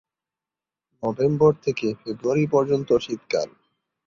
[1.03, 3.49] November থেকে February পর্যন্ত শীতকাল।